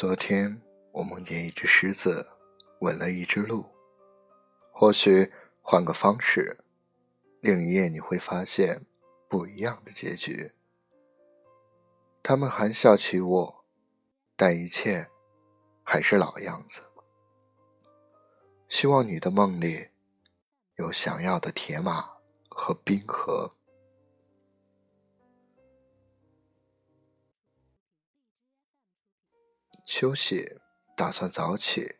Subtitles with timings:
[0.00, 0.62] 昨天
[0.92, 2.26] 我梦见一只狮子
[2.78, 3.66] 吻了一只鹿，
[4.72, 6.64] 或许换个方式，
[7.40, 8.86] 另一夜你会发现
[9.28, 10.52] 不一样的结局。
[12.22, 13.64] 他们含笑起我，
[14.36, 15.06] 但一切
[15.84, 16.80] 还是老样子。
[18.70, 19.90] 希望你的梦里
[20.76, 22.08] 有想要的铁马
[22.48, 23.54] 和冰河。
[29.92, 30.60] 休息，
[30.96, 31.96] 打算早起。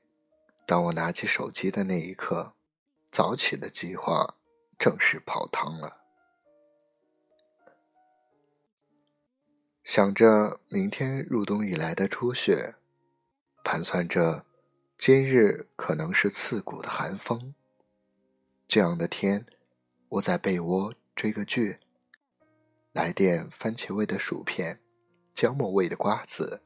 [0.65, 2.55] 当我拿起手机的那一刻，
[3.11, 4.37] 早起的计划
[4.79, 5.97] 正式泡汤了。
[9.83, 12.77] 想着明天入冬以来的初雪，
[13.65, 14.47] 盘算着
[14.97, 17.57] 今日可能是刺骨的寒风。
[18.69, 19.45] 这样的天，
[20.11, 21.81] 窝在被窝追个剧，
[22.93, 24.81] 来点番茄味的薯片，
[25.35, 26.63] 姜末味的瓜子。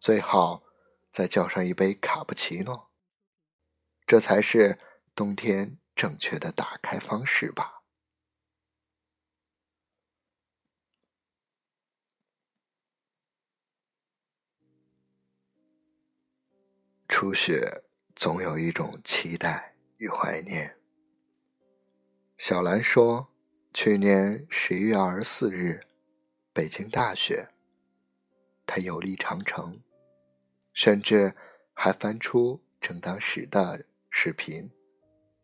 [0.00, 0.62] 最好
[1.10, 2.90] 再叫上一杯卡布奇诺，
[4.06, 4.78] 这才是
[5.14, 7.82] 冬天正确的打开方式吧。
[17.08, 17.82] 初雪
[18.14, 20.78] 总有一种期待与怀念。
[22.36, 23.34] 小兰说，
[23.74, 25.80] 去年十一月二十四日，
[26.52, 27.48] 北京大雪，
[28.64, 29.82] 她游历长城。
[30.78, 31.34] 甚至
[31.74, 34.70] 还翻出正当时的视频、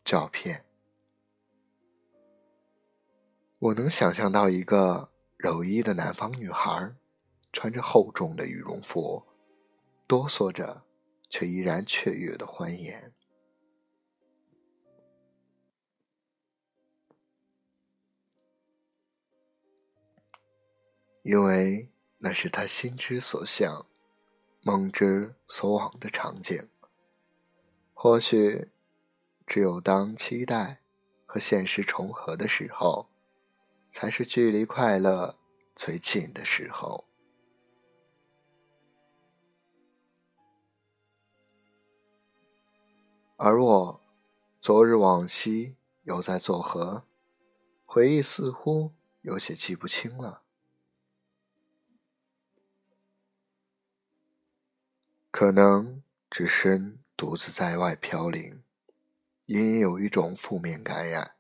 [0.05, 0.65] 照片。
[3.59, 6.95] 我能想象到一个柔衣的南方女孩，
[7.53, 9.27] 穿着厚重的羽绒服，
[10.07, 10.85] 哆嗦着，
[11.29, 13.13] 却依然雀跃的欢颜，
[21.25, 23.85] 因为那是她心之所向。
[24.67, 26.71] 梦之所往的场景，
[27.93, 28.71] 或许
[29.47, 30.81] 只有当期待
[31.27, 33.11] 和现实重合的时候，
[33.93, 35.39] 才是距离快乐
[35.77, 37.05] 最近的时候。
[43.37, 44.01] 而我，
[44.59, 47.05] 昨日往昔犹在作何？
[47.85, 50.44] 回忆似乎有些记不清了。
[55.37, 56.01] 可能
[56.31, 58.63] 只身独自在外飘零，
[59.47, 61.33] 隐隐有一种负面感染。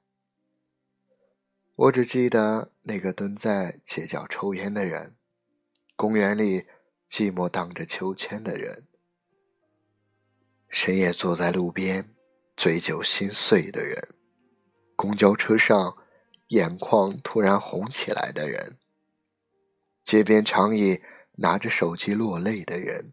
[1.77, 5.15] 我只记得那个蹲在街角抽烟的人，
[5.94, 6.66] 公园里
[7.09, 8.88] 寂寞荡着秋千的人，
[10.69, 12.16] 深夜坐在路边
[12.56, 14.16] 醉酒心碎的人，
[14.97, 15.97] 公交车上
[16.49, 18.76] 眼眶突然红起来的人，
[20.03, 21.00] 街边长椅
[21.34, 23.12] 拿着手机落泪的人。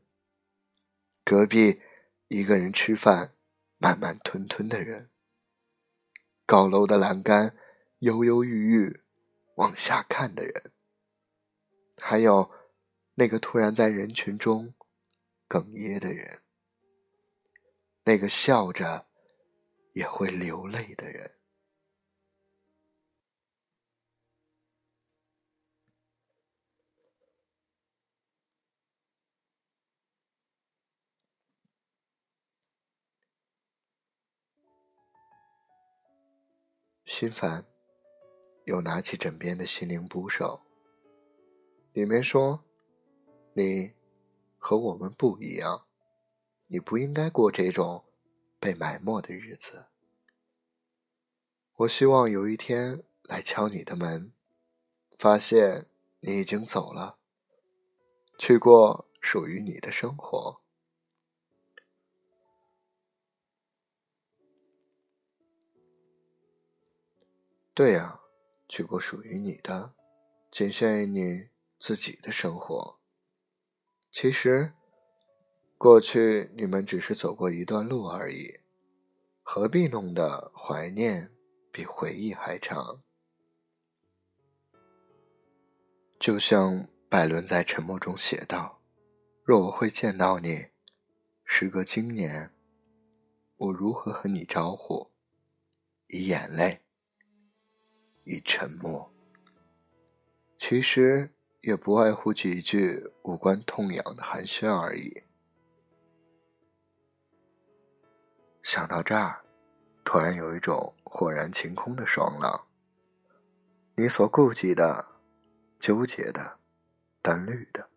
[1.31, 1.81] 隔壁
[2.27, 3.37] 一个人吃饭，
[3.77, 5.07] 慢慢吞吞的人；
[6.45, 7.55] 高楼的栏杆
[7.99, 8.99] 犹犹豫豫
[9.55, 10.73] 往下看的人；
[11.95, 12.51] 还有
[13.15, 14.73] 那个突然在人群中
[15.47, 16.39] 哽咽的人；
[18.03, 19.07] 那个笑着
[19.93, 21.31] 也会流泪的人。
[37.21, 37.63] 心烦，
[38.63, 40.63] 又拿起枕边的心灵捕手。
[41.93, 42.63] 里面说
[43.53, 43.93] ：“你
[44.57, 45.85] 和我们不一样，
[46.65, 48.05] 你不应该过这种
[48.59, 49.85] 被埋没的日子。”
[51.78, 54.34] 我希望有一天来敲你的门，
[55.19, 55.85] 发现
[56.22, 57.19] 你已经走了，
[58.40, 60.60] 去过属于你的生活。
[67.73, 68.20] 对呀，
[68.68, 69.94] 去过属于你的，
[70.52, 71.47] 仅限于你
[71.79, 73.00] 自己的生活。
[74.12, 74.73] 其实，
[75.78, 78.59] 过去你们只是走过一段路而已，
[79.41, 81.32] 何必弄得怀念
[81.72, 83.02] 比回忆还长？
[86.20, 88.82] 就像拜伦在《沉默》中写道
[89.44, 90.68] ：“若我会见到你，
[91.46, 92.53] 时隔今年，
[93.56, 95.09] 我如何和你招呼？
[96.09, 96.82] 以眼泪。”
[98.23, 99.12] 以沉默，
[100.58, 105.23] 其实也不外乎几句无关痛痒的寒暄而已。
[108.64, 109.41] 想到这儿，
[110.03, 112.68] 突然有一种豁然晴空的爽朗。
[113.96, 115.08] 你所顾忌的、
[115.79, 116.58] 纠结的、
[117.22, 117.90] 单虑的，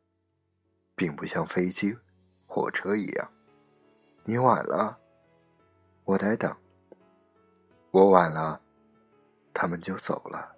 [0.96, 1.96] 并不像飞机
[2.46, 3.30] 火车一样。
[4.24, 4.98] 你晚了，
[6.04, 6.56] 我得等。
[7.90, 8.60] 我晚了，
[9.54, 10.56] 他们就走了。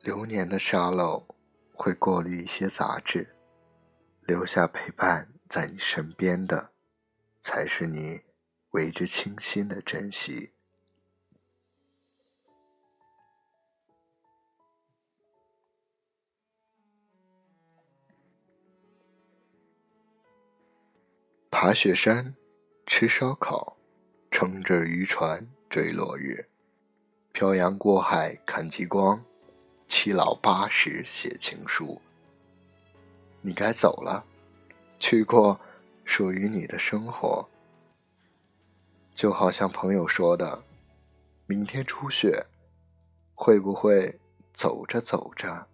[0.00, 1.26] 流年的沙漏
[1.72, 3.34] 会过滤一些杂质，
[4.22, 6.72] 留下陪伴在你身边的，
[7.40, 8.20] 才是你
[8.70, 10.52] 为之倾心的珍惜。
[21.48, 22.36] 爬雪山，
[22.84, 23.78] 吃烧烤，
[24.30, 26.50] 乘着渔船追落日，
[27.38, 29.22] 漂洋过海看极光，
[29.86, 32.00] 七老八十写情书。
[33.42, 34.24] 你该走了，
[34.98, 35.60] 去过
[36.02, 37.46] 属于你的生活。
[39.14, 40.64] 就好像朋友说的，
[41.44, 42.42] 明天初雪，
[43.34, 44.18] 会不会
[44.54, 45.66] 走着走着，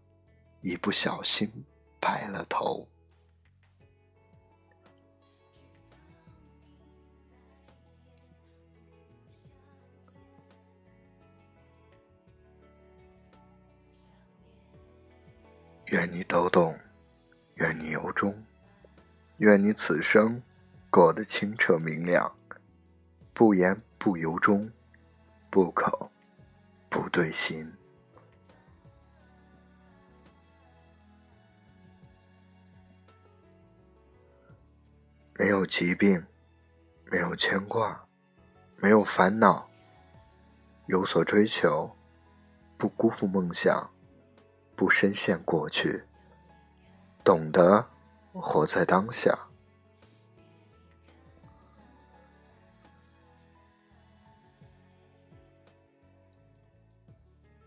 [0.62, 1.48] 一不小心
[2.00, 2.88] 白了头？
[15.92, 16.74] 愿你都懂，
[17.56, 18.34] 愿你由衷，
[19.36, 20.42] 愿你此生
[20.88, 22.34] 过得清澈明亮，
[23.34, 24.72] 不言不由衷，
[25.50, 26.10] 不口
[26.88, 27.70] 不对心。
[35.34, 36.24] 没有疾病，
[37.10, 38.02] 没有牵挂，
[38.78, 39.68] 没有烦恼，
[40.86, 41.94] 有所追求，
[42.78, 43.90] 不辜负梦想。
[44.74, 46.04] 不深陷过去，
[47.24, 47.88] 懂得
[48.32, 49.48] 活在当下。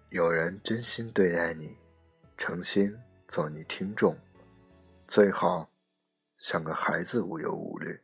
[0.09, 1.77] 有人真心对待你，
[2.37, 2.97] 诚心
[3.27, 4.17] 做你听众，
[5.07, 5.69] 最好
[6.37, 8.01] 像个孩子无忧无虑。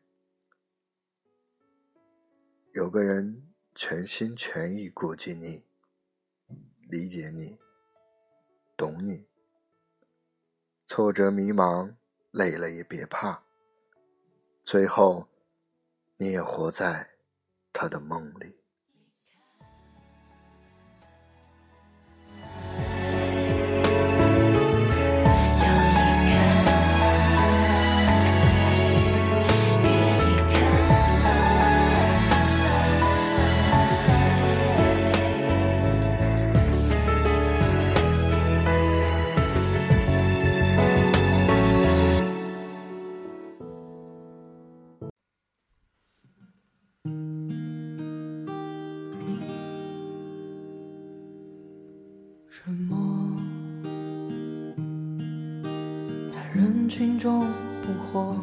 [2.74, 5.65] 有个人全心全意顾及你，
[6.89, 7.57] 理解你。
[8.81, 9.28] 懂你，
[10.88, 11.94] 挫折迷茫，
[12.31, 13.44] 累了也别怕。
[14.63, 15.28] 最后，
[16.18, 17.12] 你也活在
[17.72, 18.61] 他的梦里。
[57.01, 57.48] 群中
[57.81, 58.36] 捕获，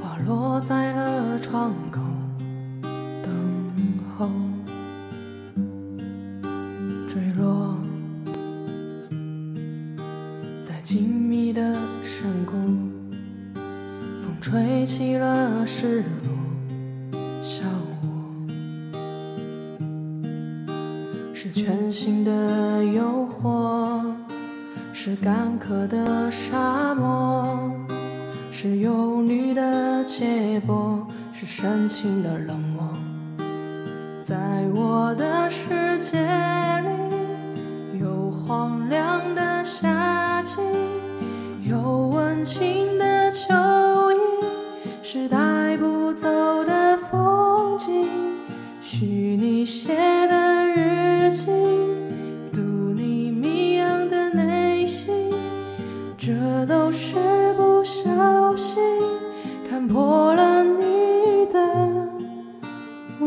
[0.00, 2.00] 花落在了窗口
[3.20, 3.28] 等
[4.16, 4.28] 候，
[7.08, 7.76] 坠落
[10.62, 12.52] 在静谧的山谷，
[14.22, 17.64] 风吹起了失落笑。
[21.34, 24.00] 是全新的诱惑，
[25.02, 27.72] 是干渴的沙漠，
[28.52, 32.86] 是忧虑的结果，是深情的冷漠。
[34.22, 34.36] 在
[34.74, 36.20] 我的世界
[36.82, 40.56] 里，有荒凉的夏季，
[41.64, 42.89] 有温情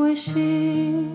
[0.04, 1.10] 微信。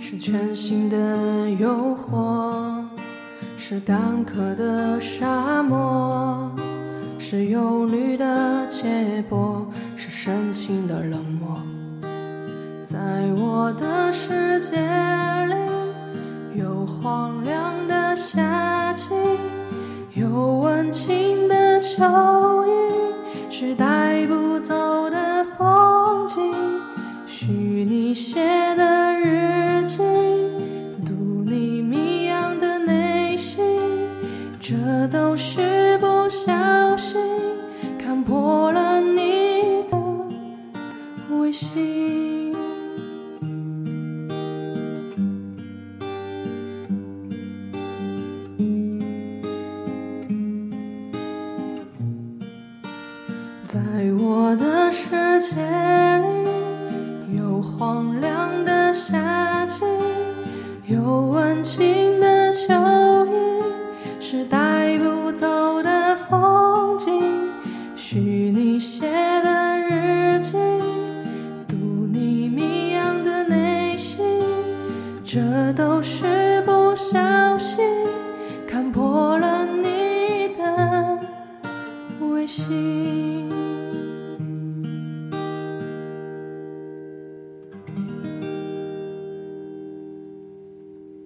[0.00, 2.84] 是全新的诱惑。
[3.56, 6.50] 是干渴的沙漠，
[7.18, 11.60] 是忧虑的结果，是深情的冷漠。
[12.86, 12.96] 在
[13.36, 15.54] 我的世界里，
[17.02, 19.14] 荒凉的夏季，
[20.14, 22.70] 有温情的秋意，
[23.50, 26.52] 是带不走的风景。
[27.24, 28.40] 许你写
[53.68, 53.78] 在
[54.18, 55.10] 我的世
[55.42, 59.84] 界里，有荒凉的夏季，
[60.86, 62.72] 有温情的秋
[63.26, 67.22] 意，是带不走的风景。
[67.94, 70.56] 许你写的日记，
[71.68, 71.76] 读
[72.10, 74.24] 你谜样的内心，
[75.26, 76.27] 这都是。